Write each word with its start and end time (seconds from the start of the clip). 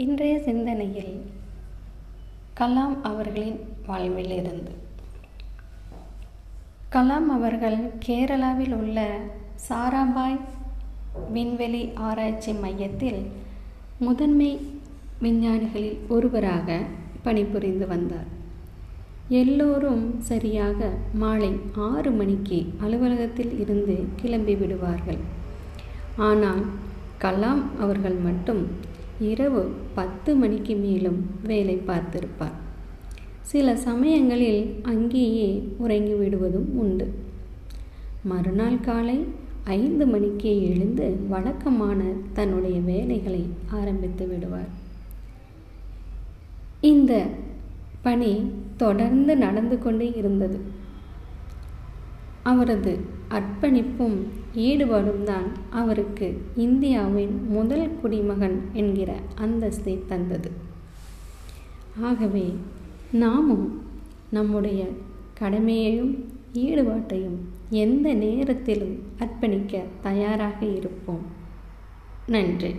இன்றைய 0.00 0.34
சிந்தனையில் 0.44 1.14
கலாம் 2.58 2.94
அவர்களின் 3.02 3.58
வாழ்விலிருந்து. 3.86 4.70
கலாம் 6.92 7.26
அவர்கள் 7.34 7.76
கேரளாவில் 8.06 8.74
உள்ள 8.74 9.04
சாராபாய் 9.68 10.38
விண்வெளி 11.32 11.82
ஆராய்ச்சி 11.94 12.52
மையத்தில் 12.52 13.20
முதன்மை 13.98 14.50
விஞ்ஞானிகளில் 15.22 15.98
ஒருவராக 16.08 16.78
பணிபுரிந்து 17.22 17.86
வந்தார். 17.86 18.30
எல்லோரும் 19.28 20.20
சரியாக 20.30 20.90
மாலை 21.14 21.52
ஆறு 21.88 22.10
மணிக்கு 22.10 22.60
அலுவலகத்தில் 22.80 23.60
இருந்து 23.60 23.96
கிளம்பி 24.16 24.54
விடுவார்கள். 24.54 25.20
ஆனால் 26.16 26.64
கலாம் 27.20 27.62
அவர்கள் 27.80 28.18
மட்டும் 28.28 28.64
இரவு 29.20 29.70
பத்து 29.94 30.34
மணிக்கு 30.34 30.74
மேலும் 30.74 31.26
வேலை 31.44 31.80
பார்த்திருப்பார். 31.86 32.58
சில 33.40 33.76
சமயங்களில் 33.76 34.74
அங்கேயே 34.82 35.68
உறங்கி 35.78 36.12
விடுவதும் 36.12 36.78
உண்டு. 36.78 37.14
மறுநாள் 38.24 38.80
காலை 38.80 39.24
ஐந்து 39.64 40.06
மணிக்கே 40.06 40.68
எழுந்து 40.68 41.16
வழக்கமான 41.28 42.04
தன்னுடைய 42.32 42.80
வேலைகளை 42.80 43.46
ஆரம்பித்து 43.70 44.26
விடுவார். 44.26 44.68
இந்த 46.80 47.26
பணி 48.02 48.50
தொடர்ந்து 48.76 49.36
நடந்து 49.36 49.78
கொண்டே 49.78 50.12
இருந்தது. 50.16 50.60
அவரது 52.42 52.98
அர்ப்பணிப்பும் 53.30 54.16
ஈடுபாடும் 54.54 55.22
தான் 55.22 55.52
அவருக்கு 55.70 56.42
இந்தியாவின் 56.56 57.46
முதல் 57.48 57.90
குடிமகன் 58.00 58.62
என்கிற 58.72 59.12
அந்தஸ்தை 59.40 59.98
தந்தது. 60.06 60.50
ஆகவே 62.00 62.54
நாமும் 63.12 63.82
நம்முடைய 64.30 64.86
கடமையையும் 65.34 66.28
ஈடுபாட்டையும் 66.54 67.38
எந்த 67.70 68.14
நேரத்திலும் 68.14 69.02
அர்ப்பணிக்க 69.18 69.82
தயாராக 70.00 70.66
இருப்போம். 70.66 71.22
நன்றி. 72.26 72.74